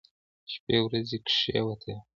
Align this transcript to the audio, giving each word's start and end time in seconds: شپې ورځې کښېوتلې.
شپې 0.51 0.77
ورځې 0.85 1.17
کښېوتلې. 1.25 1.95